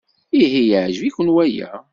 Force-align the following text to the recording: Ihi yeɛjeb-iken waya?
Ihi 0.41 0.61
yeɛjeb-iken 0.71 1.27
waya? 1.35 1.69